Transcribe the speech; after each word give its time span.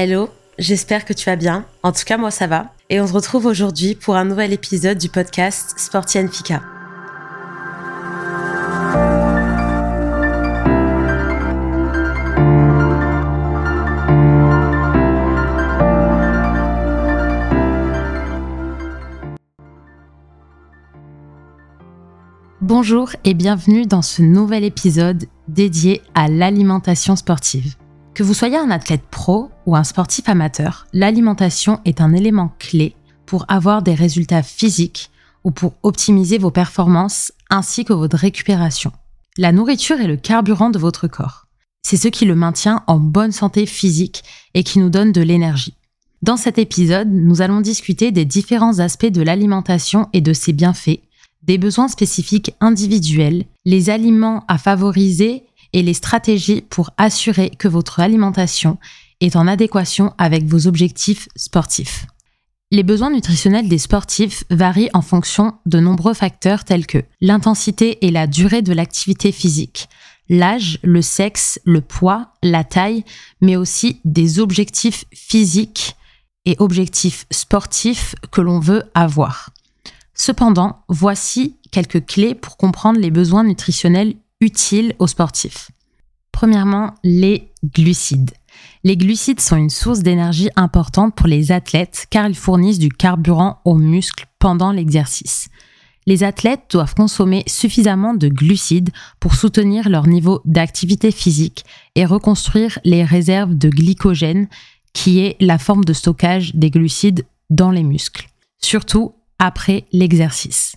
Hello, 0.00 0.28
j'espère 0.60 1.04
que 1.04 1.12
tu 1.12 1.24
vas 1.24 1.34
bien. 1.34 1.64
En 1.82 1.90
tout 1.90 2.04
cas, 2.06 2.18
moi 2.18 2.30
ça 2.30 2.46
va. 2.46 2.72
Et 2.88 3.00
on 3.00 3.06
se 3.08 3.12
retrouve 3.12 3.46
aujourd'hui 3.46 3.96
pour 3.96 4.14
un 4.14 4.24
nouvel 4.24 4.52
épisode 4.52 4.96
du 4.96 5.08
podcast 5.08 5.74
Sportienne 5.76 6.28
Fika. 6.28 6.62
Bonjour 22.60 23.10
et 23.24 23.34
bienvenue 23.34 23.84
dans 23.84 24.02
ce 24.02 24.22
nouvel 24.22 24.62
épisode 24.62 25.24
dédié 25.48 26.02
à 26.14 26.28
l'alimentation 26.28 27.16
sportive. 27.16 27.74
Que 28.18 28.24
vous 28.24 28.34
soyez 28.34 28.56
un 28.56 28.72
athlète 28.72 29.04
pro 29.08 29.48
ou 29.64 29.76
un 29.76 29.84
sportif 29.84 30.28
amateur, 30.28 30.88
l'alimentation 30.92 31.78
est 31.84 32.00
un 32.00 32.12
élément 32.12 32.52
clé 32.58 32.96
pour 33.26 33.44
avoir 33.46 33.80
des 33.80 33.94
résultats 33.94 34.42
physiques 34.42 35.12
ou 35.44 35.52
pour 35.52 35.74
optimiser 35.84 36.36
vos 36.36 36.50
performances 36.50 37.30
ainsi 37.48 37.84
que 37.84 37.92
votre 37.92 38.16
récupération. 38.16 38.90
La 39.36 39.52
nourriture 39.52 40.00
est 40.00 40.08
le 40.08 40.16
carburant 40.16 40.70
de 40.70 40.80
votre 40.80 41.06
corps. 41.06 41.46
C'est 41.82 41.96
ce 41.96 42.08
qui 42.08 42.24
le 42.24 42.34
maintient 42.34 42.82
en 42.88 42.98
bonne 42.98 43.30
santé 43.30 43.66
physique 43.66 44.24
et 44.52 44.64
qui 44.64 44.80
nous 44.80 44.90
donne 44.90 45.12
de 45.12 45.22
l'énergie. 45.22 45.74
Dans 46.20 46.36
cet 46.36 46.58
épisode, 46.58 47.12
nous 47.12 47.40
allons 47.40 47.60
discuter 47.60 48.10
des 48.10 48.24
différents 48.24 48.80
aspects 48.80 49.06
de 49.06 49.22
l'alimentation 49.22 50.08
et 50.12 50.22
de 50.22 50.32
ses 50.32 50.52
bienfaits, 50.52 51.02
des 51.44 51.56
besoins 51.56 51.86
spécifiques 51.86 52.52
individuels, 52.60 53.44
les 53.64 53.90
aliments 53.90 54.44
à 54.48 54.58
favoriser 54.58 55.44
et 55.72 55.82
les 55.82 55.94
stratégies 55.94 56.62
pour 56.62 56.90
assurer 56.96 57.50
que 57.50 57.68
votre 57.68 58.00
alimentation 58.00 58.78
est 59.20 59.36
en 59.36 59.46
adéquation 59.46 60.14
avec 60.18 60.44
vos 60.44 60.66
objectifs 60.66 61.28
sportifs. 61.36 62.06
Les 62.70 62.82
besoins 62.82 63.10
nutritionnels 63.10 63.68
des 63.68 63.78
sportifs 63.78 64.44
varient 64.50 64.90
en 64.92 65.00
fonction 65.00 65.54
de 65.64 65.80
nombreux 65.80 66.12
facteurs 66.12 66.64
tels 66.64 66.86
que 66.86 67.02
l'intensité 67.20 68.06
et 68.06 68.10
la 68.10 68.26
durée 68.26 68.60
de 68.60 68.74
l'activité 68.74 69.32
physique, 69.32 69.88
l'âge, 70.28 70.78
le 70.82 71.00
sexe, 71.00 71.58
le 71.64 71.80
poids, 71.80 72.34
la 72.42 72.64
taille, 72.64 73.04
mais 73.40 73.56
aussi 73.56 74.00
des 74.04 74.38
objectifs 74.38 75.06
physiques 75.14 75.96
et 76.44 76.56
objectifs 76.58 77.26
sportifs 77.30 78.14
que 78.30 78.42
l'on 78.42 78.60
veut 78.60 78.82
avoir. 78.94 79.50
Cependant, 80.12 80.80
voici 80.88 81.56
quelques 81.70 82.04
clés 82.04 82.34
pour 82.34 82.56
comprendre 82.56 82.98
les 82.98 83.10
besoins 83.10 83.44
nutritionnels 83.44 84.14
utiles 84.40 84.94
aux 84.98 85.06
sportifs. 85.06 85.70
Premièrement, 86.32 86.94
les 87.02 87.50
glucides. 87.74 88.32
Les 88.84 88.96
glucides 88.96 89.40
sont 89.40 89.56
une 89.56 89.70
source 89.70 90.00
d'énergie 90.00 90.50
importante 90.56 91.14
pour 91.14 91.26
les 91.26 91.52
athlètes 91.52 92.06
car 92.10 92.28
ils 92.28 92.36
fournissent 92.36 92.78
du 92.78 92.90
carburant 92.90 93.60
aux 93.64 93.76
muscles 93.76 94.26
pendant 94.38 94.72
l'exercice. 94.72 95.48
Les 96.06 96.24
athlètes 96.24 96.70
doivent 96.70 96.94
consommer 96.94 97.42
suffisamment 97.46 98.14
de 98.14 98.28
glucides 98.28 98.90
pour 99.20 99.34
soutenir 99.34 99.88
leur 99.88 100.06
niveau 100.06 100.40
d'activité 100.44 101.10
physique 101.10 101.64
et 101.96 102.06
reconstruire 102.06 102.78
les 102.84 103.04
réserves 103.04 103.54
de 103.54 103.68
glycogène 103.68 104.48
qui 104.94 105.20
est 105.20 105.36
la 105.40 105.58
forme 105.58 105.84
de 105.84 105.92
stockage 105.92 106.54
des 106.54 106.70
glucides 106.70 107.26
dans 107.50 107.70
les 107.70 107.82
muscles, 107.82 108.28
surtout 108.58 109.16
après 109.38 109.84
l'exercice. 109.92 110.67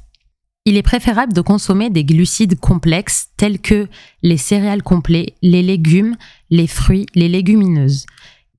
Il 0.63 0.77
est 0.77 0.83
préférable 0.83 1.33
de 1.33 1.41
consommer 1.41 1.89
des 1.89 2.03
glucides 2.03 2.59
complexes 2.59 3.29
tels 3.35 3.59
que 3.59 3.87
les 4.21 4.37
céréales 4.37 4.83
complets, 4.83 5.35
les 5.41 5.63
légumes, 5.63 6.15
les 6.51 6.67
fruits, 6.67 7.07
les 7.15 7.29
légumineuses, 7.29 8.05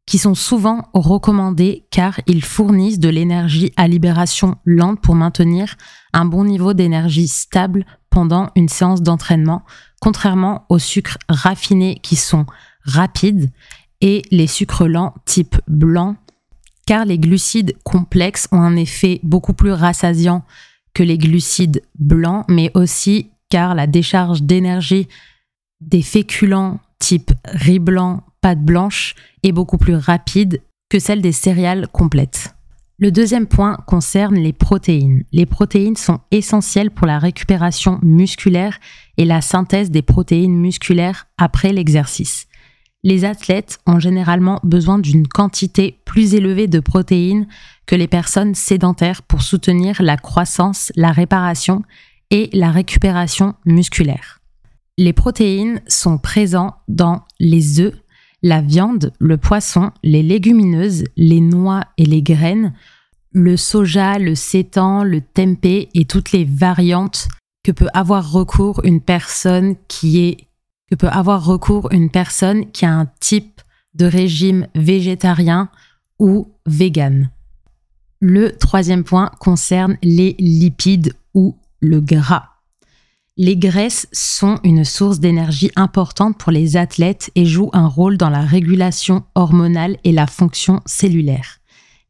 qui 0.04 0.18
sont 0.18 0.34
souvent 0.34 0.88
recommandés 0.94 1.86
car 1.92 2.18
ils 2.26 2.44
fournissent 2.44 2.98
de 2.98 3.08
l'énergie 3.08 3.72
à 3.76 3.86
libération 3.86 4.56
lente 4.64 5.00
pour 5.00 5.14
maintenir 5.14 5.76
un 6.12 6.24
bon 6.24 6.44
niveau 6.44 6.74
d'énergie 6.74 7.28
stable 7.28 7.86
pendant 8.10 8.50
une 8.56 8.68
séance 8.68 9.00
d'entraînement, 9.00 9.62
contrairement 10.00 10.66
aux 10.70 10.80
sucres 10.80 11.18
raffinés 11.28 12.00
qui 12.02 12.16
sont 12.16 12.46
rapides 12.84 13.52
et 14.00 14.22
les 14.32 14.48
sucres 14.48 14.88
lents 14.88 15.14
type 15.24 15.54
blanc, 15.68 16.16
car 16.84 17.04
les 17.04 17.20
glucides 17.20 17.76
complexes 17.84 18.48
ont 18.50 18.60
un 18.60 18.74
effet 18.74 19.20
beaucoup 19.22 19.54
plus 19.54 19.70
rassasiant 19.70 20.44
que 20.94 21.02
les 21.02 21.18
glucides 21.18 21.82
blancs, 21.98 22.44
mais 22.48 22.70
aussi 22.74 23.30
car 23.48 23.74
la 23.74 23.86
décharge 23.86 24.42
d'énergie 24.42 25.08
des 25.80 26.02
féculents 26.02 26.80
type 26.98 27.32
riz 27.44 27.80
blanc, 27.80 28.22
pâte 28.40 28.62
blanche 28.64 29.14
est 29.42 29.52
beaucoup 29.52 29.78
plus 29.78 29.96
rapide 29.96 30.62
que 30.88 30.98
celle 30.98 31.20
des 31.20 31.32
céréales 31.32 31.88
complètes. 31.88 32.54
Le 32.98 33.10
deuxième 33.10 33.48
point 33.48 33.76
concerne 33.86 34.36
les 34.36 34.52
protéines. 34.52 35.24
Les 35.32 35.46
protéines 35.46 35.96
sont 35.96 36.20
essentielles 36.30 36.92
pour 36.92 37.06
la 37.06 37.18
récupération 37.18 37.98
musculaire 38.02 38.78
et 39.16 39.24
la 39.24 39.40
synthèse 39.40 39.90
des 39.90 40.02
protéines 40.02 40.56
musculaires 40.56 41.26
après 41.36 41.72
l'exercice. 41.72 42.46
Les 43.04 43.24
athlètes 43.24 43.80
ont 43.86 43.98
généralement 43.98 44.60
besoin 44.62 44.98
d'une 44.98 45.26
quantité 45.26 45.98
plus 46.04 46.34
élevée 46.34 46.68
de 46.68 46.78
protéines 46.78 47.48
que 47.86 47.96
les 47.96 48.06
personnes 48.06 48.54
sédentaires 48.54 49.22
pour 49.22 49.42
soutenir 49.42 50.00
la 50.02 50.16
croissance, 50.16 50.92
la 50.94 51.10
réparation 51.10 51.82
et 52.30 52.48
la 52.52 52.70
récupération 52.70 53.54
musculaire. 53.66 54.38
Les 54.98 55.12
protéines 55.12 55.80
sont 55.88 56.18
présentes 56.18 56.74
dans 56.86 57.24
les 57.40 57.80
œufs, 57.80 57.94
la 58.42 58.60
viande, 58.60 59.12
le 59.18 59.36
poisson, 59.36 59.90
les 60.04 60.22
légumineuses, 60.22 61.04
les 61.16 61.40
noix 61.40 61.84
et 61.98 62.06
les 62.06 62.22
graines, 62.22 62.72
le 63.32 63.56
soja, 63.56 64.18
le 64.18 64.34
sétan, 64.34 65.02
le 65.02 65.20
tempeh 65.20 65.88
et 65.94 66.04
toutes 66.04 66.32
les 66.32 66.44
variantes 66.44 67.28
que 67.64 67.72
peut 67.72 67.88
avoir 67.94 68.30
recours 68.30 68.80
une 68.84 69.00
personne 69.00 69.76
qui 69.88 70.20
est 70.24 70.36
peut 70.94 71.08
avoir 71.08 71.44
recours 71.44 71.88
une 71.92 72.10
personne 72.10 72.70
qui 72.70 72.84
a 72.84 72.92
un 72.92 73.06
type 73.20 73.60
de 73.94 74.06
régime 74.06 74.66
végétarien 74.74 75.68
ou 76.18 76.52
vegan. 76.66 77.30
Le 78.20 78.56
troisième 78.56 79.04
point 79.04 79.30
concerne 79.40 79.96
les 80.02 80.36
lipides 80.38 81.14
ou 81.34 81.56
le 81.80 82.00
gras. 82.00 82.48
Les 83.36 83.56
graisses 83.56 84.06
sont 84.12 84.60
une 84.62 84.84
source 84.84 85.18
d'énergie 85.18 85.70
importante 85.74 86.38
pour 86.38 86.52
les 86.52 86.76
athlètes 86.76 87.30
et 87.34 87.46
jouent 87.46 87.70
un 87.72 87.88
rôle 87.88 88.18
dans 88.18 88.28
la 88.28 88.42
régulation 88.42 89.24
hormonale 89.34 89.96
et 90.04 90.12
la 90.12 90.26
fonction 90.26 90.80
cellulaire. 90.84 91.58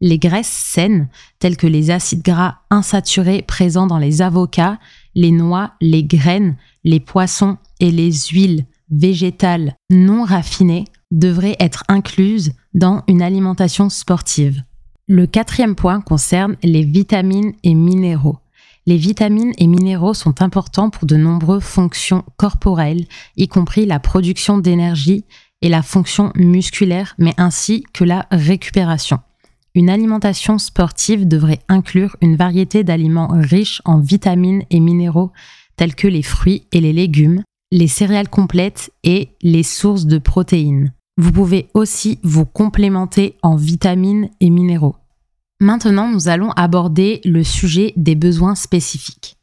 Les 0.01 0.19
graisses 0.19 0.49
saines, 0.49 1.09
telles 1.39 1.57
que 1.57 1.69
les 1.69 1.91
acides 1.91 2.23
gras 2.23 2.59
insaturés 2.71 3.43
présents 3.43 3.87
dans 3.87 3.99
les 3.99 4.21
avocats, 4.21 4.81
les 5.15 5.31
noix, 5.31 5.75
les 5.81 6.03
graines, 6.03 6.57
les 6.83 6.99
poissons 6.99 7.57
et 7.79 7.93
les 7.93 8.13
huiles 8.13 8.67
végétales 8.93 9.75
non 9.91 10.23
raffinées, 10.23 10.85
devraient 11.11 11.57
être 11.59 11.83
incluses 11.89 12.53
dans 12.75 13.03
une 13.09 13.23
alimentation 13.23 13.91
sportive. 13.91 14.63
Le 15.09 15.27
quatrième 15.27 15.75
point 15.75 16.01
concerne 16.01 16.57
les 16.63 16.85
vitamines 16.85 17.53
et 17.65 17.75
minéraux. 17.75 18.39
Les 18.87 18.97
vitamines 18.97 19.53
et 19.59 19.67
minéraux 19.67 20.15
sont 20.15 20.43
importants 20.43 20.91
pour 20.91 21.07
de 21.07 21.17
nombreuses 21.17 21.63
fonctions 21.63 22.25
corporelles, 22.37 23.07
y 23.37 23.49
compris 23.49 23.87
la 23.87 24.01
production 24.01 24.59
d'énergie 24.59 25.25
et 25.61 25.69
la 25.69 25.83
fonction 25.83 26.33
musculaire, 26.35 27.15
mais 27.19 27.35
ainsi 27.37 27.85
que 27.93 28.05
la 28.05 28.27
récupération. 28.31 29.21
Une 29.75 29.89
alimentation 29.89 30.59
sportive 30.59 31.27
devrait 31.27 31.61
inclure 31.69 32.17
une 32.21 32.37
variété 32.37 32.85
d'aliments 32.85 33.31
riches 33.33 33.81
en 33.85 33.99
vitamines 33.99 34.65
et 34.71 34.81
minéraux 34.81 35.33
tels 35.77 35.95
que 35.95 36.09
les 36.09 36.23
fruits 36.23 36.67
et 36.73 36.81
les 36.81 36.93
légumes, 36.93 37.43
les 37.73 37.89
céréales 37.89 38.29
complètes 38.29 38.93
et 39.03 39.31
les 39.41 39.63
sources 39.63 40.05
de 40.05 40.19
protéines. 40.19 40.93
Vous 41.17 41.33
pouvez 41.33 41.69
aussi 41.73 42.21
vous 42.23 42.45
complémenter 42.45 43.39
en 43.43 43.57
vitamines 43.57 44.29
et 44.41 44.51
minéraux. 44.51 44.97
Maintenant, 45.59 46.09
nous 46.09 46.29
allons 46.29 46.51
aborder 46.51 47.23
le 47.25 47.43
sujet 47.43 47.95
des 47.97 48.15
besoins 48.15 48.55
spécifiques. 48.55 49.39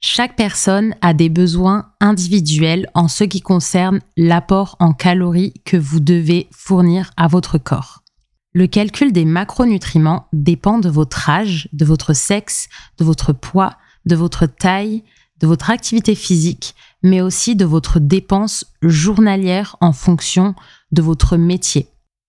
Chaque 0.00 0.36
personne 0.36 0.94
a 1.00 1.12
des 1.12 1.28
besoins 1.28 1.90
individuels 2.00 2.88
en 2.94 3.08
ce 3.08 3.24
qui 3.24 3.40
concerne 3.40 3.98
l'apport 4.16 4.76
en 4.78 4.92
calories 4.92 5.54
que 5.64 5.76
vous 5.76 5.98
devez 5.98 6.46
fournir 6.52 7.10
à 7.16 7.26
votre 7.26 7.58
corps. 7.58 8.04
Le 8.52 8.68
calcul 8.68 9.12
des 9.12 9.24
macronutriments 9.24 10.28
dépend 10.32 10.78
de 10.78 10.88
votre 10.88 11.28
âge, 11.28 11.68
de 11.72 11.84
votre 11.84 12.12
sexe, 12.12 12.68
de 12.98 13.04
votre 13.04 13.32
poids, 13.32 13.76
de 14.04 14.14
votre 14.14 14.46
taille, 14.46 15.02
de 15.40 15.46
votre 15.46 15.70
activité 15.70 16.14
physique, 16.14 16.74
mais 17.06 17.22
aussi 17.22 17.56
de 17.56 17.64
votre 17.64 18.00
dépense 18.00 18.66
journalière 18.82 19.76
en 19.80 19.92
fonction 19.92 20.54
de 20.92 21.02
votre 21.02 21.36
métier 21.36 21.88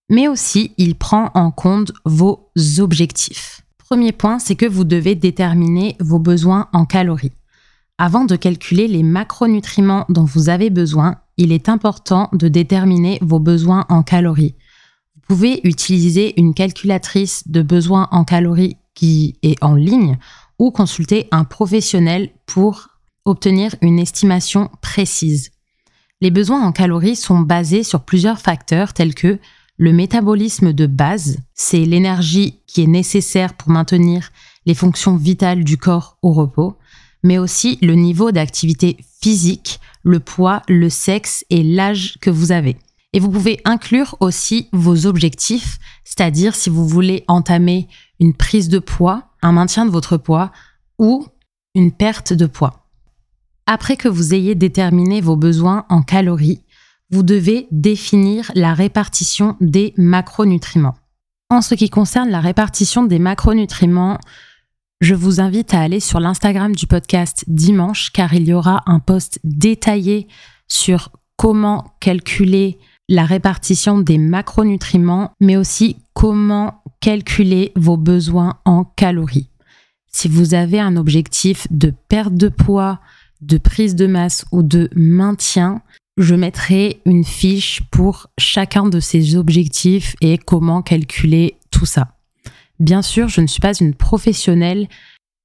mais 0.09 0.27
aussi 0.27 0.71
il 0.77 0.95
prend 0.95 1.31
en 1.33 1.51
compte 1.51 1.91
vos 2.06 2.50
objectifs. 2.79 3.62
Premier 3.77 4.12
point, 4.12 4.39
c'est 4.39 4.56
que 4.56 4.65
vous 4.65 4.83
devez 4.83 5.15
déterminer 5.15 5.95
vos 6.00 6.19
besoins 6.19 6.68
en 6.74 6.85
calories. 6.85 7.31
Avant 7.97 8.25
de 8.25 8.35
calculer 8.35 8.88
les 8.88 9.03
macronutriments 9.03 10.06
dont 10.09 10.25
vous 10.25 10.50
avez 10.50 10.69
besoin, 10.69 11.15
il 11.38 11.51
est 11.51 11.69
important 11.69 12.29
de 12.33 12.47
déterminer 12.47 13.18
vos 13.21 13.39
besoins 13.39 13.85
en 13.89 14.03
calories. 14.03 14.56
Vous 15.15 15.35
pouvez 15.35 15.62
utiliser 15.63 16.39
une 16.39 16.53
calculatrice 16.53 17.47
de 17.47 17.62
besoins 17.62 18.07
en 18.12 18.24
calories 18.24 18.77
qui 18.94 19.38
est 19.41 19.62
en 19.63 19.75
ligne 19.75 20.18
ou 20.59 20.71
consulter 20.71 21.27
un 21.31 21.44
professionnel 21.44 22.29
pour 22.45 22.89
obtenir 23.27 23.75
une 23.81 24.00
estimation 24.00 24.69
précise. 24.81 25.51
Les 26.21 26.31
besoins 26.31 26.65
en 26.65 26.71
calories 26.71 27.15
sont 27.15 27.39
basés 27.39 27.83
sur 27.83 28.03
plusieurs 28.03 28.39
facteurs 28.39 28.94
tels 28.94 29.13
que 29.13 29.39
le 29.77 29.94
métabolisme 29.94 30.74
de 30.74 30.88
base, 30.88 31.38
c'est 31.53 31.85
l'énergie 31.85 32.59
qui 32.65 32.81
est 32.81 32.88
nécessaire 32.88 33.53
pour 33.53 33.69
maintenir 33.69 34.31
les 34.65 34.74
fonctions 34.74 35.15
vitales 35.15 35.63
du 35.63 35.77
corps 35.77 36.18
au 36.24 36.33
repos, 36.33 36.75
mais 37.24 37.38
aussi 37.38 37.77
le 37.83 37.94
niveau 37.94 38.31
d'activité 38.31 38.97
physique, 39.21 39.79
le 40.01 40.19
poids, 40.19 40.63
le 40.68 40.89
sexe 40.89 41.45
et 41.51 41.62
l'âge 41.62 42.18
que 42.21 42.31
vous 42.31 42.51
avez. 42.51 42.77
Et 43.13 43.19
vous 43.19 43.29
pouvez 43.29 43.59
inclure 43.65 44.15
aussi 44.19 44.68
vos 44.74 45.06
objectifs, 45.06 45.77
c'est-à-dire 46.03 46.56
si 46.56 46.71
vous 46.71 46.88
voulez 46.88 47.24
entamer 47.27 47.88
une 48.19 48.33
prise 48.33 48.69
de 48.69 48.79
poids, 48.79 49.29
un 49.44 49.51
maintien 49.51 49.85
de 49.85 49.91
votre 49.91 50.18
poids 50.18 50.51
ou 50.97 51.25
une 51.75 51.91
perte 51.91 52.33
de 52.33 52.47
poids. 52.47 52.87
Après 53.69 53.97
que 53.97 54.07
vous 54.07 54.33
ayez 54.33 54.55
déterminé 54.55 55.19
vos 55.19 55.35
besoins 55.35 55.85
en 55.89 56.01
calories, 56.01 56.61
vous 57.11 57.21
devez 57.21 57.67
définir 57.69 58.49
la 58.55 58.73
répartition 58.73 59.57
des 59.59 59.93
macronutriments. 59.97 60.95
En 61.49 61.61
ce 61.61 61.75
qui 61.75 61.89
concerne 61.89 62.29
la 62.29 62.39
répartition 62.39 63.03
des 63.03 63.19
macronutriments, 63.19 64.19
je 65.01 65.15
vous 65.15 65.41
invite 65.41 65.73
à 65.73 65.81
aller 65.81 65.99
sur 65.99 66.21
l'Instagram 66.21 66.73
du 66.73 66.87
podcast 66.87 67.43
dimanche 67.47 68.11
car 68.11 68.33
il 68.33 68.47
y 68.47 68.53
aura 68.53 68.83
un 68.85 68.99
post 68.99 69.39
détaillé 69.43 70.29
sur 70.69 71.09
comment 71.35 71.93
calculer 71.99 72.79
la 73.09 73.25
répartition 73.25 73.99
des 73.99 74.17
macronutriments, 74.17 75.31
mais 75.41 75.57
aussi 75.57 75.97
comment 76.13 76.83
calculer 77.01 77.73
vos 77.75 77.97
besoins 77.97 78.59
en 78.63 78.85
calories. 78.85 79.49
Si 80.07 80.29
vous 80.29 80.53
avez 80.53 80.79
un 80.79 80.95
objectif 80.95 81.67
de 81.69 81.93
perte 82.07 82.33
de 82.33 82.47
poids, 82.47 82.99
de 83.42 83.57
prise 83.57 83.95
de 83.95 84.07
masse 84.07 84.45
ou 84.51 84.63
de 84.63 84.89
maintien, 84.95 85.81
je 86.18 86.36
mettrai 86.36 87.01
une 87.06 87.24
fiche 87.24 87.84
pour 87.92 88.28
chacun 88.38 88.88
de 88.88 89.00
ces 89.00 89.36
objectifs 89.36 90.16
et 90.22 90.38
comment 90.38 90.81
calculer 90.81 91.57
tout 91.72 91.86
ça. 91.86 92.16
Bien 92.80 93.01
sûr, 93.01 93.28
je 93.28 93.42
ne 93.42 93.48
suis 93.48 93.60
pas 93.60 93.74
une 93.74 93.94
professionnelle. 93.94 94.88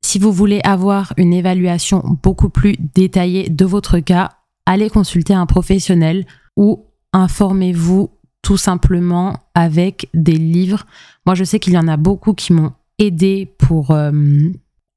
Si 0.04 0.18
vous 0.18 0.32
voulez 0.32 0.60
avoir 0.64 1.12
une 1.16 1.32
évaluation 1.32 2.02
beaucoup 2.22 2.48
plus 2.48 2.76
détaillée 2.94 3.48
de 3.48 3.64
votre 3.64 3.98
cas, 4.00 4.30
allez 4.66 4.90
consulter 4.90 5.34
un 5.34 5.46
professionnel 5.46 6.26
ou 6.56 6.86
informez-vous 7.12 8.10
tout 8.42 8.56
simplement 8.56 9.38
avec 9.54 10.08
des 10.14 10.36
livres. 10.36 10.84
Moi, 11.26 11.34
je 11.34 11.44
sais 11.44 11.60
qu'il 11.60 11.74
y 11.74 11.78
en 11.78 11.88
a 11.88 11.96
beaucoup 11.96 12.34
qui 12.34 12.52
m'ont 12.52 12.72
aidé 12.98 13.54
pour 13.58 13.92
euh, 13.92 14.12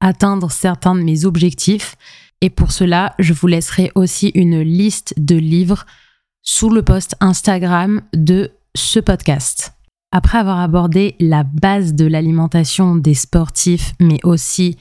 atteindre 0.00 0.50
certains 0.50 0.94
de 0.94 1.02
mes 1.02 1.24
objectifs. 1.24 1.96
Et 2.40 2.50
pour 2.50 2.72
cela, 2.72 3.14
je 3.18 3.32
vous 3.32 3.46
laisserai 3.46 3.90
aussi 3.94 4.28
une 4.34 4.60
liste 4.60 5.14
de 5.16 5.36
livres 5.36 5.86
sous 6.42 6.70
le 6.70 6.82
post 6.82 7.16
Instagram 7.20 8.02
de 8.14 8.52
ce 8.74 9.00
podcast. 9.00 9.72
Après 10.12 10.38
avoir 10.38 10.60
abordé 10.60 11.16
la 11.18 11.42
base 11.42 11.94
de 11.94 12.06
l'alimentation 12.06 12.94
des 12.94 13.14
sportifs, 13.14 13.94
mais 14.00 14.20
aussi 14.22 14.76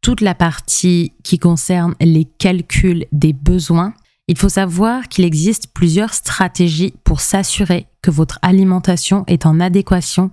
toute 0.00 0.20
la 0.20 0.34
partie 0.34 1.12
qui 1.22 1.38
concerne 1.38 1.94
les 2.00 2.24
calculs 2.24 3.06
des 3.12 3.32
besoins, 3.32 3.92
il 4.28 4.38
faut 4.38 4.48
savoir 4.48 5.08
qu'il 5.08 5.24
existe 5.24 5.68
plusieurs 5.74 6.14
stratégies 6.14 6.94
pour 7.04 7.20
s'assurer 7.20 7.86
que 8.00 8.10
votre 8.10 8.38
alimentation 8.42 9.24
est 9.26 9.44
en 9.44 9.60
adéquation 9.60 10.30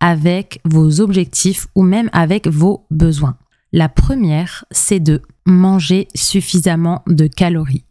avec 0.00 0.60
vos 0.64 1.00
objectifs 1.00 1.68
ou 1.74 1.82
même 1.82 2.10
avec 2.12 2.48
vos 2.48 2.86
besoins. 2.90 3.38
La 3.72 3.88
première, 3.88 4.64
c'est 4.70 5.00
de 5.00 5.22
manger 5.46 6.08
suffisamment 6.14 7.02
de 7.06 7.26
calories. 7.26 7.84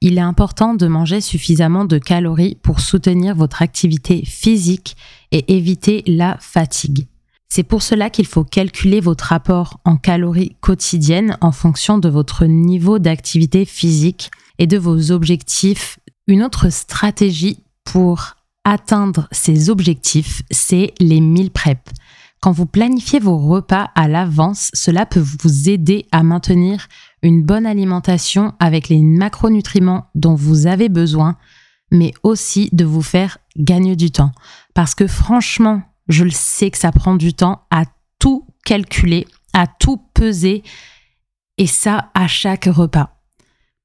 Il 0.00 0.16
est 0.16 0.22
important 0.22 0.74
de 0.74 0.86
manger 0.86 1.20
suffisamment 1.20 1.84
de 1.84 1.98
calories 1.98 2.56
pour 2.62 2.80
soutenir 2.80 3.34
votre 3.34 3.60
activité 3.60 4.24
physique 4.24 4.96
et 5.30 5.54
éviter 5.54 6.02
la 6.06 6.38
fatigue. 6.40 7.06
C'est 7.52 7.64
pour 7.64 7.82
cela 7.82 8.08
qu'il 8.08 8.26
faut 8.26 8.44
calculer 8.44 9.00
votre 9.00 9.32
apport 9.32 9.80
en 9.84 9.96
calories 9.96 10.56
quotidiennes 10.60 11.36
en 11.40 11.52
fonction 11.52 11.98
de 11.98 12.08
votre 12.08 12.46
niveau 12.46 12.98
d'activité 12.98 13.64
physique 13.64 14.30
et 14.58 14.66
de 14.66 14.78
vos 14.78 15.10
objectifs. 15.10 15.98
Une 16.28 16.44
autre 16.44 16.70
stratégie 16.70 17.58
pour 17.84 18.36
atteindre 18.64 19.26
ces 19.32 19.68
objectifs, 19.68 20.42
c'est 20.50 20.94
les 21.00 21.20
meal 21.20 21.50
prep. 21.50 21.80
Quand 22.40 22.52
vous 22.52 22.64
planifiez 22.64 23.20
vos 23.20 23.36
repas 23.36 23.90
à 23.94 24.08
l'avance, 24.08 24.70
cela 24.72 25.04
peut 25.04 25.20
vous 25.20 25.68
aider 25.68 26.06
à 26.10 26.22
maintenir 26.22 26.88
une 27.22 27.42
bonne 27.42 27.66
alimentation 27.66 28.54
avec 28.58 28.88
les 28.88 29.02
macronutriments 29.02 30.06
dont 30.14 30.34
vous 30.34 30.66
avez 30.66 30.88
besoin, 30.88 31.36
mais 31.90 32.12
aussi 32.22 32.70
de 32.72 32.86
vous 32.86 33.02
faire 33.02 33.36
gagner 33.58 33.94
du 33.94 34.10
temps. 34.10 34.32
Parce 34.72 34.94
que 34.94 35.06
franchement, 35.06 35.82
je 36.08 36.24
le 36.24 36.30
sais 36.30 36.70
que 36.70 36.78
ça 36.78 36.92
prend 36.92 37.14
du 37.14 37.34
temps 37.34 37.66
à 37.70 37.84
tout 38.18 38.46
calculer, 38.64 39.26
à 39.52 39.66
tout 39.66 39.98
peser, 40.14 40.62
et 41.58 41.66
ça 41.66 42.10
à 42.14 42.26
chaque 42.26 42.64
repas. 42.64 43.20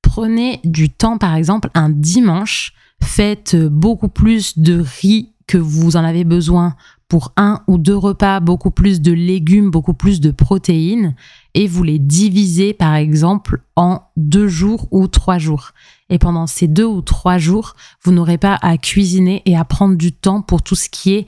Prenez 0.01 0.61
du 0.63 0.89
temps, 0.89 1.17
par 1.17 1.35
exemple, 1.35 1.69
un 1.73 1.89
dimanche, 1.89 2.73
faites 3.03 3.57
beaucoup 3.57 4.07
plus 4.07 4.57
de 4.57 4.79
riz 4.79 5.33
que 5.45 5.57
vous 5.57 5.97
en 5.97 6.03
avez 6.03 6.23
besoin 6.23 6.75
pour 7.15 7.31
un 7.37 7.61
ou 7.67 7.77
deux 7.77 7.95
repas, 7.95 8.41
beaucoup 8.41 8.71
plus 8.71 8.99
de 8.99 9.13
légumes, 9.13 9.71
beaucoup 9.71 9.93
plus 9.93 10.19
de 10.19 10.31
protéines, 10.31 11.15
et 11.53 11.65
vous 11.65 11.81
les 11.81 11.97
divisez 11.97 12.73
par 12.73 12.93
exemple 12.93 13.61
en 13.77 14.01
deux 14.17 14.49
jours 14.49 14.89
ou 14.91 15.07
trois 15.07 15.37
jours. 15.37 15.71
Et 16.09 16.19
pendant 16.19 16.45
ces 16.45 16.67
deux 16.67 16.83
ou 16.83 17.01
trois 17.01 17.37
jours, 17.37 17.77
vous 18.03 18.11
n'aurez 18.11 18.37
pas 18.37 18.59
à 18.61 18.77
cuisiner 18.77 19.41
et 19.45 19.55
à 19.55 19.63
prendre 19.63 19.95
du 19.95 20.11
temps 20.11 20.41
pour 20.41 20.61
tout 20.61 20.75
ce 20.75 20.89
qui 20.89 21.13
est 21.13 21.25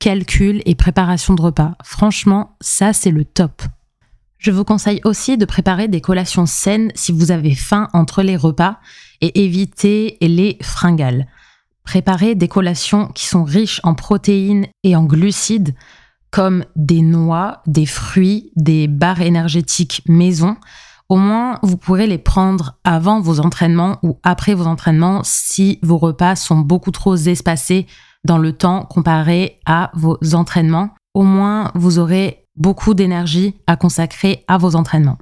calcul 0.00 0.60
et 0.66 0.74
préparation 0.74 1.36
de 1.36 1.42
repas. 1.42 1.76
Franchement, 1.84 2.56
ça 2.60 2.92
c'est 2.92 3.12
le 3.12 3.24
top. 3.24 3.62
Je 4.38 4.50
vous 4.50 4.64
conseille 4.64 5.00
aussi 5.04 5.38
de 5.38 5.44
préparer 5.44 5.86
des 5.86 6.00
collations 6.00 6.46
saines 6.46 6.90
si 6.96 7.12
vous 7.12 7.30
avez 7.30 7.54
faim 7.54 7.86
entre 7.92 8.24
les 8.24 8.36
repas 8.36 8.80
et 9.20 9.44
éviter 9.44 10.18
les 10.20 10.58
fringales. 10.60 11.28
Préparez 11.88 12.34
des 12.34 12.48
collations 12.48 13.06
qui 13.14 13.24
sont 13.24 13.44
riches 13.44 13.80
en 13.82 13.94
protéines 13.94 14.66
et 14.84 14.94
en 14.94 15.04
glucides, 15.04 15.74
comme 16.30 16.66
des 16.76 17.00
noix, 17.00 17.62
des 17.66 17.86
fruits, 17.86 18.52
des 18.56 18.88
barres 18.88 19.22
énergétiques 19.22 20.02
maison. 20.06 20.58
Au 21.08 21.16
moins, 21.16 21.58
vous 21.62 21.78
pourrez 21.78 22.06
les 22.06 22.18
prendre 22.18 22.74
avant 22.84 23.22
vos 23.22 23.40
entraînements 23.40 23.96
ou 24.02 24.18
après 24.22 24.52
vos 24.52 24.66
entraînements 24.66 25.22
si 25.24 25.78
vos 25.82 25.96
repas 25.96 26.36
sont 26.36 26.58
beaucoup 26.58 26.90
trop 26.90 27.16
espacés 27.16 27.86
dans 28.22 28.36
le 28.36 28.52
temps 28.52 28.84
comparé 28.84 29.58
à 29.64 29.90
vos 29.94 30.18
entraînements. 30.34 30.90
Au 31.14 31.22
moins, 31.22 31.72
vous 31.74 31.98
aurez 31.98 32.44
beaucoup 32.54 32.92
d'énergie 32.92 33.54
à 33.66 33.76
consacrer 33.76 34.44
à 34.46 34.58
vos 34.58 34.76
entraînements. 34.76 35.16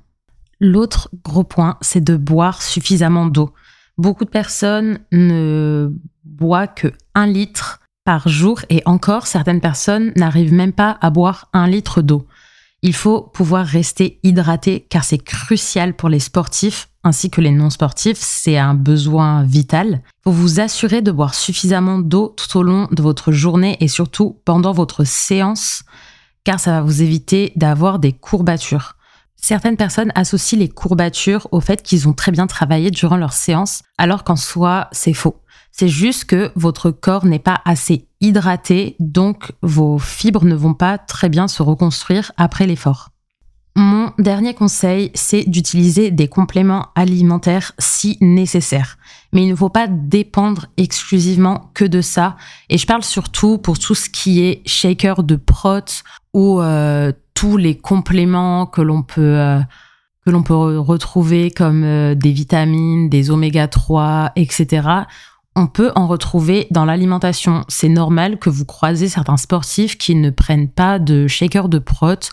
L'autre 0.58 1.10
gros 1.22 1.44
point, 1.44 1.76
c'est 1.80 2.02
de 2.02 2.16
boire 2.16 2.60
suffisamment 2.60 3.26
d'eau. 3.26 3.52
Beaucoup 3.98 4.24
de 4.24 4.30
personnes 4.30 4.98
ne 5.12 5.90
boivent 6.24 6.74
que 6.74 6.88
1 7.14 7.26
litre 7.26 7.80
par 8.04 8.28
jour 8.28 8.60
et 8.68 8.82
encore 8.84 9.26
certaines 9.26 9.60
personnes 9.60 10.12
n'arrivent 10.16 10.52
même 10.52 10.72
pas 10.72 10.98
à 11.00 11.10
boire 11.10 11.48
un 11.52 11.66
litre 11.66 12.02
d'eau. 12.02 12.26
Il 12.82 12.94
faut 12.94 13.22
pouvoir 13.22 13.66
rester 13.66 14.20
hydraté 14.22 14.86
car 14.88 15.02
c'est 15.02 15.18
crucial 15.18 15.96
pour 15.96 16.08
les 16.08 16.20
sportifs 16.20 16.88
ainsi 17.06 17.30
que 17.30 17.40
les 17.40 17.52
non-sportifs, 17.52 18.18
c'est 18.20 18.58
un 18.58 18.74
besoin 18.74 19.44
vital. 19.44 20.02
Faut 20.24 20.32
vous 20.32 20.58
assurer 20.58 21.02
de 21.02 21.12
boire 21.12 21.34
suffisamment 21.34 21.98
d'eau 21.98 22.34
tout 22.36 22.58
au 22.58 22.64
long 22.64 22.88
de 22.90 23.00
votre 23.00 23.30
journée 23.30 23.76
et 23.80 23.86
surtout 23.86 24.40
pendant 24.44 24.72
votre 24.72 25.04
séance 25.04 25.84
car 26.42 26.58
ça 26.58 26.72
va 26.72 26.80
vous 26.82 27.02
éviter 27.02 27.52
d'avoir 27.54 28.00
des 28.00 28.12
courbatures. 28.12 28.95
Certaines 29.36 29.76
personnes 29.76 30.12
associent 30.14 30.58
les 30.58 30.68
courbatures 30.68 31.46
au 31.52 31.60
fait 31.60 31.82
qu'ils 31.82 32.08
ont 32.08 32.12
très 32.12 32.32
bien 32.32 32.46
travaillé 32.46 32.90
durant 32.90 33.16
leur 33.16 33.32
séance, 33.32 33.82
alors 33.98 34.24
qu'en 34.24 34.36
soi, 34.36 34.88
c'est 34.92 35.12
faux. 35.12 35.42
C'est 35.70 35.88
juste 35.88 36.24
que 36.24 36.50
votre 36.56 36.90
corps 36.90 37.26
n'est 37.26 37.38
pas 37.38 37.60
assez 37.64 38.08
hydraté, 38.20 38.96
donc 38.98 39.52
vos 39.62 39.98
fibres 39.98 40.44
ne 40.44 40.54
vont 40.54 40.74
pas 40.74 40.96
très 40.96 41.28
bien 41.28 41.48
se 41.48 41.62
reconstruire 41.62 42.32
après 42.36 42.66
l'effort. 42.66 43.10
Mon 43.78 44.10
dernier 44.18 44.54
conseil, 44.54 45.10
c'est 45.12 45.44
d'utiliser 45.46 46.10
des 46.10 46.28
compléments 46.28 46.86
alimentaires 46.94 47.72
si 47.78 48.16
nécessaire. 48.22 48.96
Mais 49.34 49.44
il 49.44 49.50
ne 49.50 49.54
faut 49.54 49.68
pas 49.68 49.86
dépendre 49.86 50.68
exclusivement 50.78 51.70
que 51.74 51.84
de 51.84 52.00
ça. 52.00 52.36
Et 52.70 52.78
je 52.78 52.86
parle 52.86 53.02
surtout 53.02 53.58
pour 53.58 53.78
tout 53.78 53.94
ce 53.94 54.08
qui 54.08 54.42
est 54.42 54.66
shaker 54.66 55.22
de 55.22 55.36
prot 55.36 55.84
ou 56.32 56.62
euh, 56.62 57.12
tous 57.34 57.58
les 57.58 57.76
compléments 57.76 58.64
que 58.64 58.80
l'on 58.80 59.02
peut 59.02 59.38
euh, 59.38 59.60
peut 60.24 60.78
retrouver 60.78 61.50
comme 61.50 61.84
euh, 61.84 62.14
des 62.14 62.32
vitamines, 62.32 63.10
des 63.10 63.30
oméga 63.30 63.68
3, 63.68 64.32
etc. 64.36 64.88
on 65.54 65.66
peut 65.66 65.92
en 65.96 66.06
retrouver 66.06 66.66
dans 66.70 66.86
l'alimentation. 66.86 67.62
C'est 67.68 67.90
normal 67.90 68.38
que 68.38 68.48
vous 68.48 68.64
croisez 68.64 69.10
certains 69.10 69.36
sportifs 69.36 69.98
qui 69.98 70.14
ne 70.14 70.30
prennent 70.30 70.70
pas 70.70 70.98
de 70.98 71.26
shaker 71.26 71.68
de 71.68 71.78
prot 71.78 72.30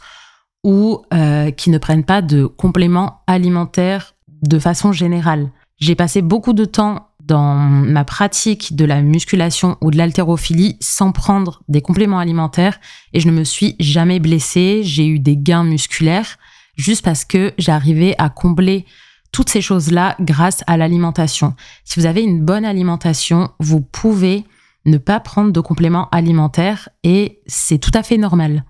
ou 0.64 1.02
euh, 1.14 1.52
qui 1.52 1.70
ne 1.70 1.78
prennent 1.78 2.06
pas 2.06 2.22
de 2.22 2.46
compléments 2.46 3.22
alimentaires 3.28 4.16
de 4.42 4.60
façon 4.60 4.92
générale. 4.92 5.50
J'ai 5.80 5.96
passé 5.96 6.22
beaucoup 6.22 6.54
de 6.54 6.66
temps 6.66 7.10
dans 7.26 7.56
ma 7.56 8.04
pratique 8.04 8.76
de 8.76 8.86
la 8.86 9.02
musculation 9.02 9.78
ou 9.82 9.92
de 9.92 9.98
l'haltérophilie 9.98 10.78
sans 10.82 11.12
prendre 11.12 11.64
des 11.70 11.82
compléments 11.82 12.20
alimentaires 12.20 12.80
et 13.14 13.20
je 13.20 13.28
ne 13.28 13.34
me 13.34 13.44
suis 13.44 13.76
jamais 13.80 14.20
blessée, 14.20 14.82
j'ai 14.84 15.08
eu 15.08 15.20
des 15.20 15.38
gains 15.38 15.64
musculaires 15.64 16.38
juste 16.76 17.04
parce 17.04 17.24
que 17.24 17.54
j'arrivais 17.58 18.16
à 18.18 18.30
combler 18.30 18.86
toutes 19.32 19.50
ces 19.50 19.62
choses-là 19.62 20.16
grâce 20.20 20.64
à 20.68 20.78
l'alimentation. 20.78 21.56
Si 21.86 22.00
vous 22.00 22.06
avez 22.06 22.22
une 22.22 22.44
bonne 22.44 22.66
alimentation, 22.66 23.50
vous 23.60 23.82
pouvez 23.82 24.44
ne 24.86 24.98
pas 24.98 25.20
prendre 25.20 25.52
de 25.52 25.60
compléments 25.60 26.10
alimentaires 26.12 26.90
et 27.04 27.42
c'est 27.48 27.80
tout 27.80 27.92
à 27.94 28.04
fait 28.04 28.18
normal. 28.18 28.64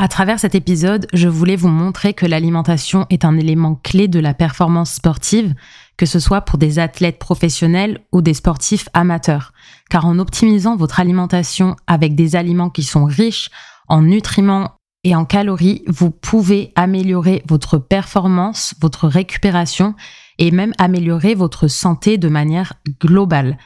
À 0.00 0.06
travers 0.06 0.38
cet 0.38 0.54
épisode, 0.54 1.08
je 1.12 1.26
voulais 1.26 1.56
vous 1.56 1.66
montrer 1.66 2.14
que 2.14 2.24
l'alimentation 2.24 3.04
est 3.10 3.24
un 3.24 3.36
élément 3.36 3.74
clé 3.74 4.06
de 4.06 4.20
la 4.20 4.32
performance 4.32 4.92
sportive, 4.92 5.56
que 5.96 6.06
ce 6.06 6.20
soit 6.20 6.42
pour 6.42 6.56
des 6.56 6.78
athlètes 6.78 7.18
professionnels 7.18 7.98
ou 8.12 8.22
des 8.22 8.34
sportifs 8.34 8.88
amateurs. 8.94 9.52
Car 9.90 10.06
en 10.06 10.20
optimisant 10.20 10.76
votre 10.76 11.00
alimentation 11.00 11.74
avec 11.88 12.14
des 12.14 12.36
aliments 12.36 12.70
qui 12.70 12.84
sont 12.84 13.06
riches 13.06 13.50
en 13.88 14.02
nutriments 14.02 14.76
et 15.02 15.16
en 15.16 15.24
calories, 15.24 15.82
vous 15.88 16.12
pouvez 16.12 16.72
améliorer 16.76 17.42
votre 17.48 17.78
performance, 17.78 18.76
votre 18.80 19.08
récupération 19.08 19.96
et 20.38 20.52
même 20.52 20.74
améliorer 20.78 21.34
votre 21.34 21.66
santé 21.66 22.18
de 22.18 22.28
manière 22.28 22.74
globale. 23.00 23.58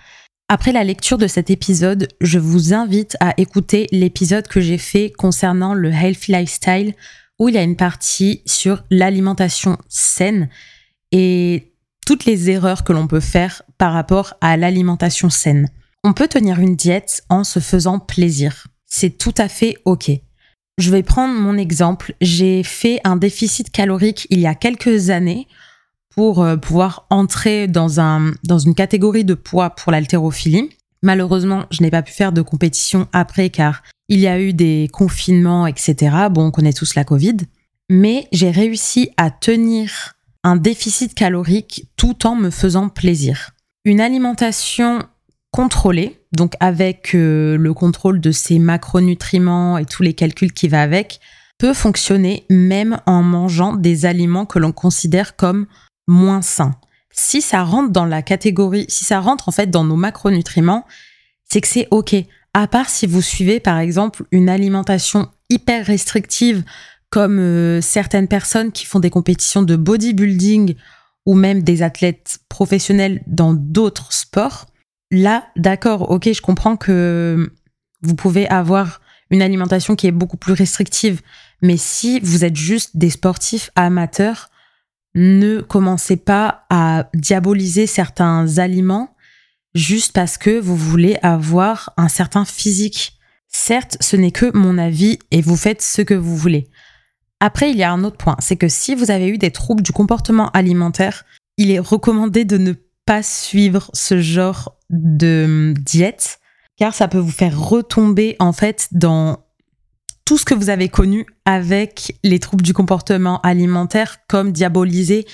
Après 0.55 0.73
la 0.73 0.85
lecture 0.85 1.17
de 1.17 1.29
cet 1.29 1.49
épisode, 1.49 2.09
je 2.21 2.39
vous 2.39 2.75
invite 2.75 3.17
à 3.21 3.33
écouter 3.39 3.87
l'épisode 3.91 4.47
que 4.47 4.61
j'ai 4.61 4.77
fait 4.77 5.11
concernant 5.11 5.73
le 5.73 5.91
healthy 5.91 6.31
lifestyle 6.31 6.93
où 7.39 7.49
il 7.49 7.55
y 7.55 7.59
a 7.59 7.63
une 7.63 7.75
partie 7.75 8.43
sur 8.45 8.85
l'alimentation 8.91 9.79
saine 9.89 10.51
et 11.11 11.73
toutes 12.07 12.27
les 12.27 12.51
erreurs 12.51 12.85
que 12.85 12.93
l'on 12.93 13.07
peut 13.07 13.19
faire 13.19 13.63
par 13.79 13.95
rapport 13.95 14.35
à 14.43 14.59
l'alimentation 14.59 15.31
saine. 15.31 15.71
On 16.05 16.13
peut 16.13 16.29
tenir 16.29 16.59
une 16.59 16.77
diète 16.77 17.23
en 17.31 17.45
se 17.45 17.59
faisant 17.59 17.99
plaisir. 17.99 18.67
C'est 18.85 19.17
tout 19.17 19.35
à 19.39 19.49
fait 19.49 19.79
OK. 19.87 20.11
Je 20.77 20.91
vais 20.91 21.03
prendre 21.03 21.33
mon 21.33 21.57
exemple. 21.57 22.15
J'ai 22.21 22.63
fait 22.63 23.01
un 23.05 23.17
déficit 23.17 23.71
calorique 23.71 24.27
il 24.29 24.41
y 24.41 24.47
a 24.47 24.55
quelques 24.55 25.09
années 25.09 25.49
pour 26.15 26.43
euh, 26.43 26.57
pouvoir 26.57 27.07
entrer 27.11 27.69
dans, 27.69 28.01
un, 28.01 28.33
dans 28.45 28.59
une 28.59 28.75
catégorie 28.75 29.25
de 29.25 29.35
poids 29.35 29.71
pour 29.71 29.93
l'haltérophilie. 29.93 30.71
Malheureusement, 31.03 31.65
je 31.71 31.83
n'ai 31.83 31.91
pas 31.91 32.03
pu 32.03 32.13
faire 32.13 32.33
de 32.33 32.43
compétition 32.43 33.09
après 33.13 33.51
car 33.51 33.83
il 34.09 34.21
y 34.21 34.29
a 34.29 34.41
eu 34.41 34.53
des 34.53 34.89
confinements, 34.93 35.67
etc. 35.67 36.17
Bon, 36.31 36.47
on 36.47 36.51
connaît 36.51 36.73
tous 36.73 36.95
la 36.95 37.05
Covid. 37.05 37.39
Mais 37.91 38.29
j'ai 38.33 38.51
réussi 38.51 39.11
à 39.17 39.31
tenir 39.31 40.15
un 40.45 40.57
déficit 40.57 41.15
calorique 41.15 41.87
tout 41.97 42.27
en 42.27 42.35
me 42.35 42.51
faisant 42.51 42.89
plaisir. 42.89 43.51
Une 43.85 44.01
alimentation 44.01 45.03
contrôlée, 45.51 46.21
donc 46.33 46.55
avec 46.61 47.15
euh, 47.15 47.57
le 47.57 47.75
contrôle 47.75 48.21
de 48.21 48.31
ses 48.31 48.59
macronutriments 48.59 49.79
et 49.79 49.85
tous 49.85 50.03
les 50.03 50.15
calculs 50.15 50.53
qui 50.53 50.69
va 50.69 50.83
avec, 50.83 51.21
peut 51.59 51.75
fonctionner 51.75 52.45
même 52.51 53.01
en 53.07 53.23
mangeant 53.23 53.75
des 53.75 54.07
aliments 54.07 54.47
que 54.47 54.59
l'on 54.59 54.73
considère 54.73 55.37
comme 55.37 55.67
moins 56.07 56.43
sain. 56.43 56.73
Si 57.11 57.43
ça 57.43 57.63
rentre 57.63 57.91
dans 57.91 58.07
la 58.07 58.23
catégorie, 58.23 58.87
si 58.89 59.05
ça 59.05 59.21
rentre 59.21 59.49
en 59.49 59.53
fait 59.53 59.71
dans 59.71 59.85
nos 59.85 59.97
macronutriments, 59.97 60.87
c'est 61.45 61.61
que 61.61 61.69
c'est 61.69 61.89
OK. 61.91 62.15
À 62.55 62.67
part 62.67 62.89
si 62.89 63.07
vous 63.07 63.23
suivez 63.23 63.61
par 63.61 63.79
exemple 63.79 64.25
une 64.31 64.49
alimentation 64.49 65.29
hyper 65.51 65.87
restrictive 65.87 66.65
comme 67.11 67.39
euh, 67.39 67.81
certaines 67.83 68.29
personnes 68.29 68.73
qui 68.73 68.87
font 68.87 68.99
des 68.99 69.11
compétitions 69.11 69.63
de 69.63 69.77
bodybuilding 69.77 70.75
ou 71.27 71.35
même 71.35 71.63
des 71.63 71.83
athlètes 71.83 72.39
professionnels 72.49 73.23
dans 73.27 73.53
d'autres 73.53 74.13
sports. 74.13 74.67
Là, 75.11 75.45
d'accord, 75.57 76.11
ok, 76.11 76.33
je 76.33 76.41
comprends 76.41 76.77
que 76.77 77.53
vous 78.01 78.15
pouvez 78.15 78.49
avoir 78.49 79.01
une 79.31 79.43
alimentation 79.43 79.95
qui 79.95 80.07
est 80.07 80.13
beaucoup 80.13 80.39
plus 80.39 80.55
restrictive, 80.55 81.21
mais 81.61 81.77
si 81.77 82.19
vous 82.21 82.45
êtes 82.45 82.57
juste 82.57 82.97
des 82.97 83.11
sportifs 83.11 83.71
amateurs, 83.77 84.51
ne 85.15 85.61
commencez 85.61 86.17
pas 86.17 86.65
à 86.71 87.09
diaboliser 87.15 87.87
certains 87.87 88.59
aliments 88.59 89.15
juste 89.75 90.13
parce 90.13 90.39
que 90.39 90.59
vous 90.59 90.77
voulez 90.77 91.19
avoir 91.23 91.93
un 91.97 92.09
certain 92.09 92.45
physique. 92.45 93.19
Certes, 93.49 93.97
ce 94.01 94.17
n'est 94.17 94.31
que 94.31 94.57
mon 94.57 94.79
avis 94.79 95.19
et 95.31 95.43
vous 95.43 95.57
faites 95.57 95.83
ce 95.83 96.03
que 96.03 96.15
vous 96.15 96.37
voulez. 96.37 96.69
Après, 97.41 97.71
il 97.71 97.77
y 97.77 97.83
a 97.83 97.93
un 97.93 98.05
autre 98.05 98.17
point, 98.17 98.37
c'est 98.39 98.57
que 98.57 98.69
si 98.69 98.95
vous 98.95 99.11
avez 99.11 99.29
eu 99.29 99.39
des 99.39 99.51
troubles 99.51 99.83
du 99.83 99.93
comportement 99.93 100.51
alimentaire, 100.51 101.25
il 101.59 101.71
est 101.71 101.79
recommandé 101.79 102.45
de 102.45 102.57
ne 102.57 102.73
pas 103.05 103.23
suivre 103.23 103.91
ce 103.93 104.21
genre 104.21 104.77
de 104.91 105.75
diète 105.81 106.39
car 106.77 106.95
ça 106.95 107.09
peut 107.09 107.19
vous 107.19 107.31
faire 107.31 107.61
retomber 107.61 108.37
en 108.39 108.53
fait 108.53 108.89
dans 108.93 109.42
tout 110.25 110.39
ce 110.39 110.45
que 110.45 110.55
vous 110.55 110.71
avez 110.71 110.89
connu 110.89 111.27
avec 111.45 112.17
les 112.23 112.39
troubles 112.39 112.63
du 112.63 112.73
comportement 112.73 113.41
alimentaire, 113.41 114.19
comme 114.29 114.53
diaboliser 114.53 115.27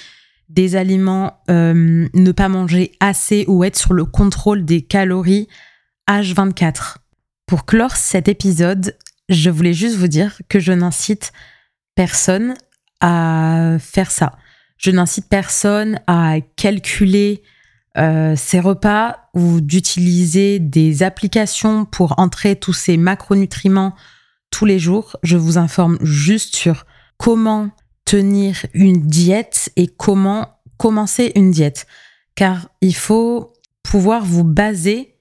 des 0.49 0.76
aliments, 0.76 1.40
euh, 1.50 2.09
ne 2.12 2.33
pas 2.33 2.49
manger 2.49 2.92
assez 3.00 3.45
ou 3.49 3.64
être 3.64 3.76
sur 3.76 3.92
le 3.92 4.04
contrôle 4.04 4.64
des 4.64 4.83
calories 4.83 5.49
H24. 6.09 6.97
Pour 7.47 7.66
clore 7.66 7.97
cet 7.97 8.28
épisode, 8.28 8.97
je 9.28 9.50
voulais 9.50 9.75
juste 9.75 9.97
vous 9.97 10.09
dire 10.09 10.40
que 10.49 10.59
je 10.59 10.73
n'incite 10.73 11.33
personne 11.95 12.54
à 13.00 13.76
faire 13.78 14.11
ça. 14.11 14.38
Je 14.78 14.90
n'incite 14.90 15.28
personne 15.28 16.00
à 16.07 16.37
calculer 16.57 17.42
euh, 17.97 18.37
ses 18.37 18.61
repas 18.61 19.28
ou 19.35 19.61
d'utiliser 19.61 20.61
des 20.61 21.02
applications 21.02 21.85
pour 21.85 22.18
entrer 22.18 22.57
tous 22.57 22.73
ces 22.73 22.97
macronutriments 22.97 23.95
tous 24.50 24.64
les 24.64 24.78
jours. 24.78 25.17
Je 25.23 25.37
vous 25.37 25.59
informe 25.59 25.99
juste 26.02 26.57
sur 26.57 26.87
comment 27.19 27.71
tenir 28.05 28.64
une 28.75 29.07
diète 29.07 29.71
et 29.76 29.87
comment 29.87 30.49
commencer 30.78 31.33
une 31.35 31.50
diète. 31.50 31.87
Car 32.35 32.69
il 32.81 32.95
faut 32.95 33.52
pouvoir 33.83 34.25
vous 34.25 34.45
baser 34.45 35.17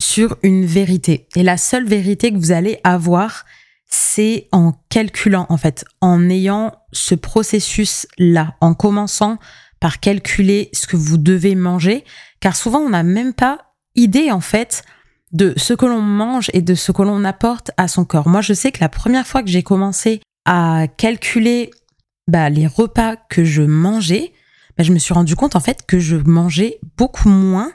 sur 0.00 0.36
une 0.42 0.64
vérité. 0.64 1.28
Et 1.36 1.42
la 1.42 1.56
seule 1.56 1.86
vérité 1.86 2.32
que 2.32 2.38
vous 2.38 2.52
allez 2.52 2.78
avoir, 2.84 3.44
c'est 3.86 4.48
en 4.52 4.72
calculant, 4.88 5.46
en 5.48 5.56
fait, 5.56 5.84
en 6.00 6.28
ayant 6.28 6.72
ce 6.92 7.14
processus-là, 7.14 8.56
en 8.60 8.74
commençant 8.74 9.38
par 9.80 10.00
calculer 10.00 10.70
ce 10.72 10.86
que 10.86 10.96
vous 10.96 11.18
devez 11.18 11.54
manger. 11.54 12.04
Car 12.40 12.56
souvent, 12.56 12.80
on 12.80 12.90
n'a 12.90 13.02
même 13.02 13.34
pas 13.34 13.74
idée, 13.94 14.30
en 14.30 14.40
fait, 14.40 14.82
de 15.32 15.54
ce 15.56 15.74
que 15.74 15.86
l'on 15.86 16.02
mange 16.02 16.50
et 16.52 16.62
de 16.62 16.74
ce 16.74 16.92
que 16.92 17.02
l'on 17.02 17.24
apporte 17.24 17.70
à 17.76 17.88
son 17.88 18.04
corps. 18.04 18.28
Moi, 18.28 18.42
je 18.42 18.52
sais 18.52 18.70
que 18.70 18.80
la 18.80 18.88
première 18.88 19.26
fois 19.26 19.42
que 19.42 19.48
j'ai 19.48 19.62
commencé 19.62 20.20
à 20.44 20.86
calculer 20.96 21.70
bah, 22.28 22.50
les 22.50 22.66
repas 22.66 23.16
que 23.16 23.44
je 23.44 23.62
mangeais, 23.62 24.32
bah, 24.76 24.84
je 24.84 24.92
me 24.92 24.98
suis 24.98 25.14
rendu 25.14 25.36
compte 25.36 25.56
en 25.56 25.60
fait 25.60 25.86
que 25.86 25.98
je 25.98 26.16
mangeais 26.16 26.78
beaucoup 26.96 27.28
moins 27.28 27.72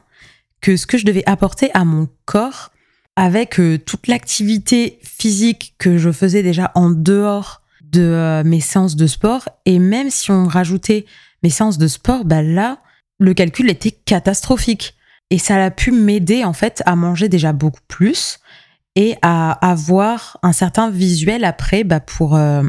que 0.62 0.78
ce 0.78 0.88
que 0.88 0.98
je 0.98 1.06
devais 1.06 1.24
apporter 1.28 1.70
à 1.74 1.86
mon 1.86 2.08
corps 2.26 2.72
avec 3.16 3.60
euh, 3.60 3.78
toute 3.78 4.08
l'activité 4.08 5.00
physique 5.02 5.76
que 5.78 5.98
je 5.98 6.12
faisais 6.12 6.44
déjà 6.44 6.72
en 6.76 6.92
dehors 6.92 7.62
de 7.82 8.02
euh, 8.02 8.44
mes 8.44 8.60
séances 8.60 8.96
de 8.96 9.08
sport. 9.08 9.50
Et 9.66 9.80
même 9.80 10.10
si 10.10 10.32
on 10.32 10.46
rajoutait 10.46 11.06
mes 11.44 11.50
séances 11.50 11.78
de 11.78 11.88
sport, 11.88 12.26
bah 12.26 12.44
là, 12.44 12.80
le 13.20 13.34
calcul 13.34 13.70
était 13.70 13.92
catastrophique. 13.92 14.97
Et 15.30 15.40
ça 15.40 15.64
a 15.64 15.72
pu 15.72 15.92
m'aider 15.92 16.46
en 16.46 16.54
fait 16.54 16.82
à 16.86 16.96
manger 16.96 17.30
déjà 17.30 17.52
beaucoup 17.52 17.82
plus 17.88 18.40
et 18.96 19.16
à 19.22 19.52
avoir 19.70 20.40
un 20.42 20.54
certain 20.54 20.90
visuel 20.90 21.44
après 21.44 21.84
bah, 21.84 22.00
pour, 22.00 22.36
euh, 22.36 22.64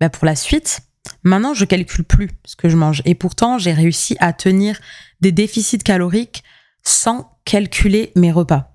bah, 0.00 0.08
pour 0.08 0.24
la 0.24 0.36
suite. 0.36 0.80
Maintenant, 1.22 1.54
je 1.54 1.64
calcule 1.64 2.04
plus 2.04 2.30
ce 2.44 2.56
que 2.56 2.68
je 2.68 2.76
mange. 2.76 3.02
Et 3.04 3.14
pourtant, 3.14 3.58
j'ai 3.58 3.72
réussi 3.72 4.16
à 4.20 4.32
tenir 4.32 4.78
des 5.20 5.32
déficits 5.32 5.78
caloriques 5.78 6.44
sans 6.82 7.38
calculer 7.44 8.12
mes 8.16 8.32
repas. 8.32 8.72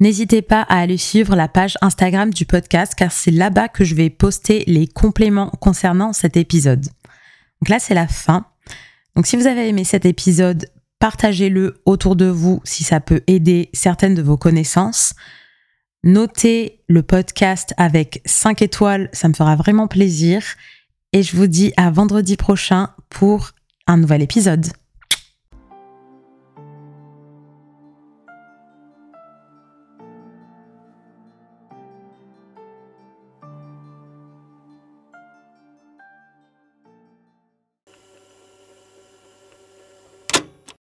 N'hésitez 0.00 0.42
pas 0.42 0.62
à 0.62 0.80
aller 0.80 0.96
suivre 0.96 1.36
la 1.36 1.46
page 1.46 1.76
Instagram 1.80 2.32
du 2.32 2.44
podcast 2.46 2.94
car 2.96 3.12
c'est 3.12 3.30
là-bas 3.30 3.68
que 3.68 3.84
je 3.84 3.94
vais 3.94 4.10
poster 4.10 4.64
les 4.66 4.88
compléments 4.88 5.50
concernant 5.60 6.12
cet 6.12 6.36
épisode. 6.36 6.84
Donc 7.60 7.68
là, 7.68 7.78
c'est 7.78 7.94
la 7.94 8.08
fin. 8.08 8.46
Donc 9.14 9.28
si 9.28 9.36
vous 9.36 9.46
avez 9.46 9.68
aimé 9.68 9.84
cet 9.84 10.04
épisode, 10.04 10.66
partagez-le 11.02 11.82
autour 11.84 12.14
de 12.14 12.26
vous 12.26 12.60
si 12.62 12.84
ça 12.84 13.00
peut 13.00 13.22
aider 13.26 13.70
certaines 13.72 14.14
de 14.14 14.22
vos 14.22 14.36
connaissances. 14.36 15.14
Notez 16.04 16.84
le 16.86 17.02
podcast 17.02 17.74
avec 17.76 18.22
5 18.24 18.62
étoiles, 18.62 19.08
ça 19.12 19.26
me 19.26 19.34
fera 19.34 19.56
vraiment 19.56 19.88
plaisir. 19.88 20.44
Et 21.12 21.24
je 21.24 21.36
vous 21.36 21.48
dis 21.48 21.72
à 21.76 21.90
vendredi 21.90 22.36
prochain 22.36 22.90
pour 23.10 23.50
un 23.88 23.96
nouvel 23.96 24.22
épisode. 24.22 24.68